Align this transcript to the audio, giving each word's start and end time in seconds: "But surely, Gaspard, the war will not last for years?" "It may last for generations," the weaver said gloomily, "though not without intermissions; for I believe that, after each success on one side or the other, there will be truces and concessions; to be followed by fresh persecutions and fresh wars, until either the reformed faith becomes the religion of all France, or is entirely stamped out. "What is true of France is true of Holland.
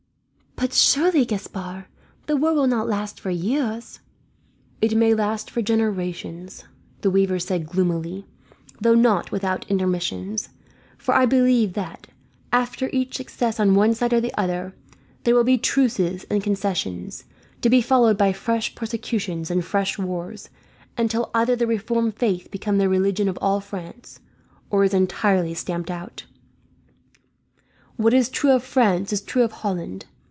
"But 0.63 0.73
surely, 0.73 1.25
Gaspard, 1.25 1.85
the 2.27 2.37
war 2.37 2.53
will 2.53 2.67
not 2.67 2.87
last 2.87 3.19
for 3.19 3.31
years?" 3.31 3.99
"It 4.79 4.93
may 4.95 5.15
last 5.15 5.49
for 5.49 5.63
generations," 5.63 6.65
the 7.01 7.09
weaver 7.09 7.39
said 7.39 7.65
gloomily, 7.65 8.27
"though 8.79 8.93
not 8.93 9.31
without 9.31 9.65
intermissions; 9.71 10.49
for 10.99 11.15
I 11.15 11.25
believe 11.25 11.73
that, 11.73 12.05
after 12.53 12.91
each 12.93 13.17
success 13.17 13.59
on 13.59 13.73
one 13.73 13.95
side 13.95 14.13
or 14.13 14.21
the 14.21 14.37
other, 14.39 14.75
there 15.23 15.33
will 15.33 15.43
be 15.43 15.57
truces 15.57 16.25
and 16.25 16.43
concessions; 16.43 17.23
to 17.63 17.69
be 17.69 17.81
followed 17.81 18.15
by 18.17 18.31
fresh 18.31 18.75
persecutions 18.75 19.49
and 19.49 19.65
fresh 19.65 19.97
wars, 19.97 20.49
until 20.95 21.31
either 21.33 21.55
the 21.55 21.65
reformed 21.65 22.13
faith 22.17 22.51
becomes 22.51 22.77
the 22.77 22.87
religion 22.87 23.27
of 23.27 23.37
all 23.41 23.61
France, 23.61 24.19
or 24.69 24.83
is 24.83 24.93
entirely 24.93 25.55
stamped 25.55 25.89
out. 25.89 26.25
"What 27.95 28.13
is 28.13 28.29
true 28.29 28.51
of 28.51 28.61
France 28.63 29.11
is 29.11 29.21
true 29.21 29.41
of 29.41 29.51
Holland. 29.53 30.05